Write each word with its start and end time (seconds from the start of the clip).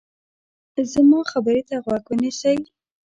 زما 0.91 1.19
خبرې 1.31 1.61
ته 1.69 1.75
غوږ 1.83 2.03
ونیسئ. 2.07 2.57